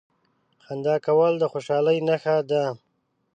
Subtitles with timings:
[0.65, 2.63] •خندا کول د خوشالۍ نښه ده.